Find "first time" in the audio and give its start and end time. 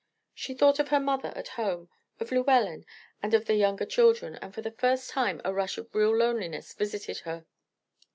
4.71-5.39